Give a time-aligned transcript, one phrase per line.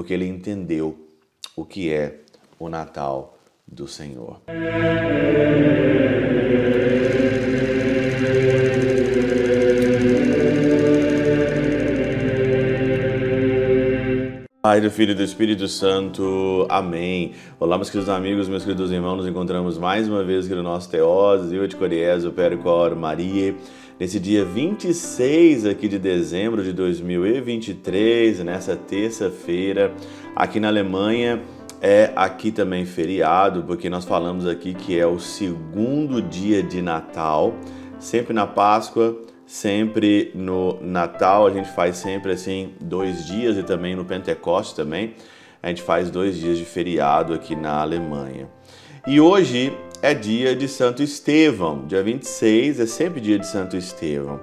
[0.00, 0.96] porque ele entendeu
[1.54, 2.20] o que é
[2.58, 4.40] o Natal do Senhor.
[14.62, 16.66] Pai do Filho e do Espírito Santo.
[16.68, 17.32] Amém.
[17.58, 19.16] Olá, meus queridos amigos, meus queridos irmãos.
[19.16, 23.54] Nos encontramos mais uma vez aqui no nosso Teós, eu de Coriés, o Percor Maria.
[23.98, 29.94] Nesse dia 26 aqui de dezembro de 2023, nessa terça-feira,
[30.36, 31.40] aqui na Alemanha,
[31.80, 37.54] é aqui também feriado, porque nós falamos aqui que é o segundo dia de Natal,
[37.98, 39.16] sempre na Páscoa
[39.50, 45.14] sempre no Natal, a gente faz sempre assim dois dias e também no Pentecoste também,
[45.60, 48.48] a gente faz dois dias de feriado aqui na Alemanha.
[49.08, 54.38] E hoje é dia de Santo Estevão, dia 26 é sempre dia de Santo Estevão.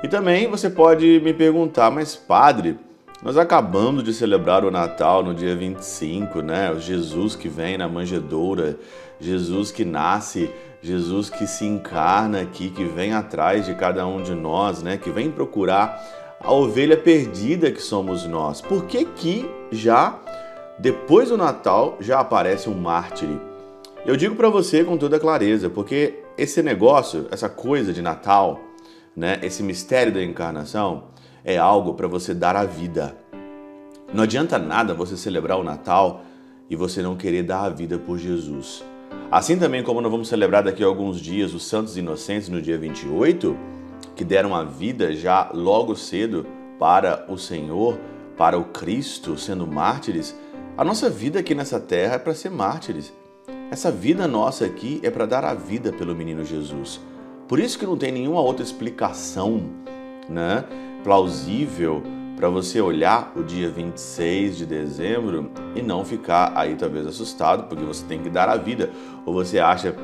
[0.00, 2.78] E também você pode me perguntar, mas padre,
[3.20, 6.70] nós acabamos de celebrar o Natal no dia 25, né?
[6.70, 8.78] O Jesus que vem na manjedoura,
[9.18, 10.48] Jesus que nasce
[10.82, 14.98] Jesus que se encarna aqui, que vem atrás de cada um de nós, né?
[14.98, 16.02] Que vem procurar
[16.40, 18.60] a ovelha perdida que somos nós.
[18.60, 20.18] Por que que já
[20.80, 23.40] depois do Natal já aparece um mártire?
[24.04, 28.60] Eu digo para você com toda clareza, porque esse negócio, essa coisa de Natal,
[29.16, 31.04] né, esse mistério da encarnação
[31.44, 33.16] é algo para você dar a vida.
[34.12, 36.22] Não adianta nada você celebrar o Natal
[36.68, 38.84] e você não querer dar a vida por Jesus.
[39.30, 42.76] Assim também como nós vamos celebrar daqui a alguns dias os Santos Inocentes no dia
[42.76, 43.56] 28,
[44.14, 46.46] que deram a vida já logo cedo
[46.78, 47.98] para o Senhor,
[48.36, 50.36] para o Cristo, sendo mártires,
[50.76, 53.12] a nossa vida aqui nessa terra é para ser mártires.
[53.70, 57.00] Essa vida nossa aqui é para dar a vida pelo menino Jesus.
[57.48, 59.62] Por isso que não tem nenhuma outra explicação,
[60.28, 60.64] né,
[61.02, 62.02] plausível
[62.36, 67.84] para você olhar o dia 26 de dezembro e não ficar aí talvez assustado, porque
[67.84, 68.90] você tem que dar a vida.
[69.24, 69.94] Ou você acha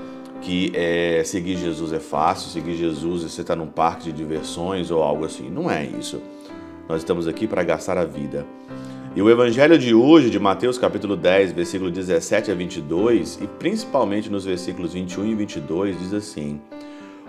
[0.40, 5.02] que é, seguir Jesus é fácil, seguir Jesus você está num parque de diversões ou
[5.02, 5.50] algo assim.
[5.50, 6.20] Não é isso.
[6.88, 8.46] Nós estamos aqui para gastar a vida.
[9.16, 14.30] E o evangelho de hoje, de Mateus capítulo 10, versículo 17 a 22, e principalmente
[14.30, 16.60] nos versículos 21 e 22, diz assim: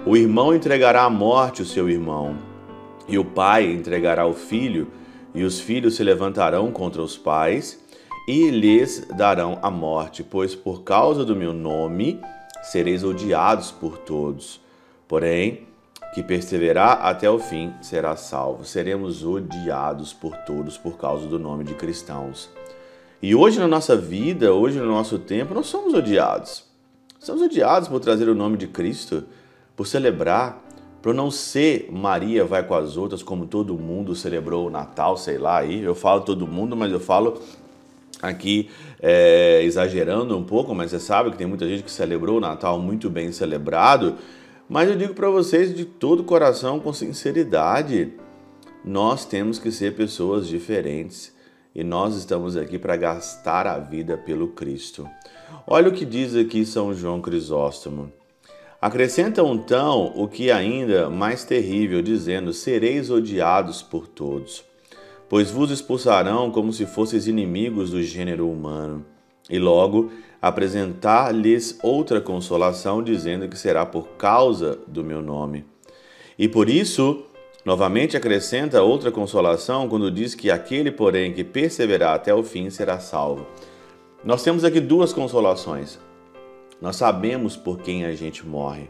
[0.05, 2.35] O irmão entregará à morte o seu irmão,
[3.09, 4.87] e o pai entregará o filho,
[5.33, 7.83] e os filhos se levantarão contra os pais
[8.27, 12.21] e lhes darão a morte, pois por causa do meu nome
[12.61, 14.61] sereis odiados por todos.
[15.07, 15.67] Porém,
[16.13, 18.65] que perseverar até o fim será salvo.
[18.65, 22.49] Seremos odiados por todos por causa do nome de cristãos.
[23.21, 26.63] E hoje na nossa vida, hoje no nosso tempo, nós somos odiados.
[27.19, 29.25] Somos odiados por trazer o nome de Cristo,
[29.75, 30.63] por celebrar,
[31.01, 35.37] para não ser Maria vai com as outras, como todo mundo celebrou o Natal, sei
[35.37, 37.41] lá, aí eu falo todo mundo, mas eu falo
[38.21, 38.69] aqui
[39.01, 42.79] é, exagerando um pouco, mas você sabe que tem muita gente que celebrou o Natal
[42.79, 44.17] muito bem celebrado,
[44.67, 48.13] mas eu digo para vocês de todo coração, com sinceridade,
[48.83, 51.33] nós temos que ser pessoas diferentes
[51.73, 55.07] e nós estamos aqui para gastar a vida pelo Cristo.
[55.65, 58.11] Olha o que diz aqui São João Crisóstomo.
[58.81, 64.63] Acrescenta então o que ainda mais terrível, dizendo: Sereis odiados por todos,
[65.27, 69.05] pois vos expulsarão como se fosseis inimigos do gênero humano.
[69.49, 70.09] E logo
[70.41, 75.65] apresentar-lhes outra consolação, dizendo que será por causa do meu nome.
[76.37, 77.25] E por isso,
[77.65, 82.97] novamente acrescenta outra consolação quando diz que aquele, porém, que perseverar até o fim será
[82.97, 83.45] salvo.
[84.23, 85.99] Nós temos aqui duas consolações.
[86.81, 88.89] Nós sabemos por quem a gente morre.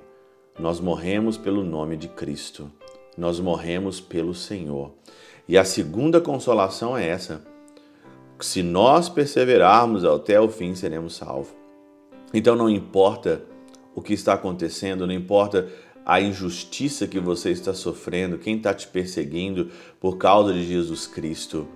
[0.59, 2.71] Nós morremos pelo nome de Cristo.
[3.17, 4.91] Nós morremos pelo Senhor.
[5.47, 7.43] E a segunda consolação é essa:
[8.39, 11.51] se nós perseverarmos até o fim, seremos salvos.
[12.31, 13.41] Então não importa
[13.95, 15.67] o que está acontecendo, não importa
[16.05, 21.67] a injustiça que você está sofrendo, quem está te perseguindo por causa de Jesus Cristo.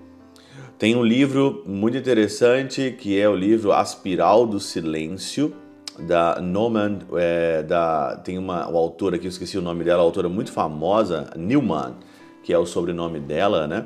[0.78, 5.55] Tem um livro muito interessante que é o livro Aspiral do Silêncio,
[5.99, 10.28] da Norman, é, da, tem uma, uma autora aqui, esqueci o nome dela, uma autora
[10.28, 11.95] muito famosa, Newman,
[12.43, 13.85] que é o sobrenome dela, né?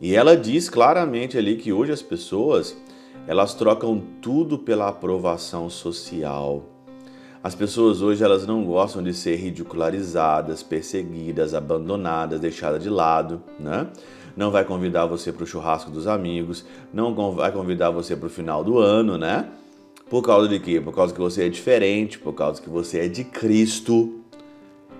[0.00, 2.76] E ela diz claramente ali que hoje as pessoas,
[3.26, 6.64] elas trocam tudo pela aprovação social.
[7.42, 13.86] As pessoas hoje elas não gostam de ser ridicularizadas, perseguidas, abandonadas, deixadas de lado, né?
[14.36, 18.30] Não vai convidar você para o churrasco dos amigos, não vai convidar você para o
[18.30, 19.48] final do ano, né?
[20.08, 20.80] Por causa de quê?
[20.80, 24.20] Por causa que você é diferente, por causa que você é de Cristo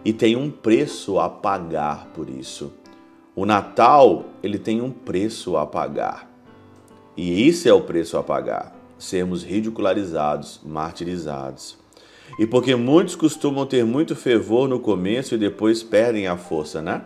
[0.05, 2.73] e tem um preço a pagar por isso.
[3.37, 6.31] O Natal, ele tem um preço a pagar.
[7.17, 11.77] E isso é o preço a pagar: sermos ridicularizados, martirizados.
[12.39, 17.03] E porque muitos costumam ter muito fervor no começo e depois perdem a força, né?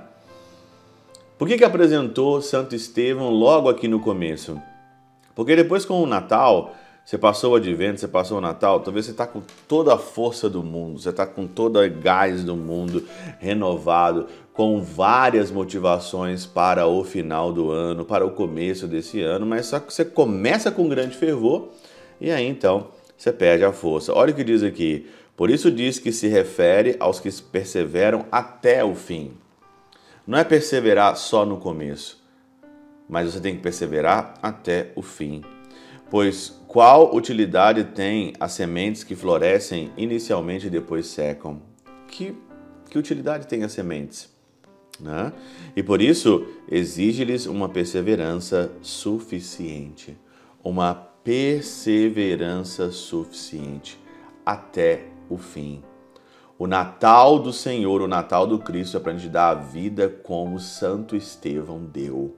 [1.37, 4.61] Por que, que apresentou Santo Estevão logo aqui no começo?
[5.35, 6.75] Porque depois com o Natal,
[7.09, 10.47] você passou o advento, você passou o Natal, talvez você está com toda a força
[10.47, 13.03] do mundo, você está com toda a gás do mundo
[13.39, 19.65] renovado, com várias motivações para o final do ano, para o começo desse ano, mas
[19.65, 21.71] só que você começa com grande fervor
[22.21, 24.13] e aí então você perde a força.
[24.13, 25.09] Olha o que diz aqui.
[25.35, 29.33] Por isso diz que se refere aos que perseveram até o fim.
[30.27, 32.23] Não é perseverar só no começo,
[33.09, 35.43] mas você tem que perseverar até o fim.
[36.11, 41.63] Pois qual utilidade tem as sementes que florescem inicialmente e depois secam?
[42.07, 42.37] Que,
[42.91, 44.31] que utilidade tem as sementes?
[45.01, 45.33] Né?
[45.75, 50.15] E por isso exige-lhes uma perseverança suficiente.
[50.63, 53.99] Uma perseverança suficiente
[54.45, 55.83] até o fim.
[56.59, 60.07] O Natal do Senhor, o Natal do Cristo é para a gente dar a vida
[60.09, 62.37] como Santo Estevão deu.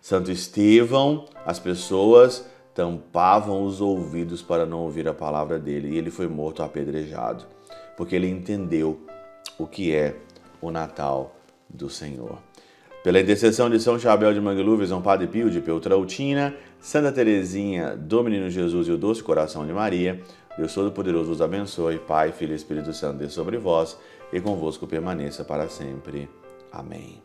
[0.00, 6.10] Santo Estevão, as pessoas tampavam os ouvidos para não ouvir a palavra dele e ele
[6.10, 7.44] foi morto apedrejado,
[7.96, 9.00] porque ele entendeu
[9.58, 10.16] o que é
[10.60, 11.36] o Natal
[11.68, 12.38] do Senhor.
[13.02, 18.22] Pela intercessão de São Chabel de Mangluf, São Padre Pio de Peltrautina, Santa Teresinha do
[18.22, 20.20] Menino Jesus e o Doce Coração de Maria,
[20.56, 23.98] Deus Todo-Poderoso os abençoe, Pai, Filho e Espírito Santo, dê sobre vós
[24.32, 26.28] e convosco permaneça para sempre.
[26.70, 27.20] Amém.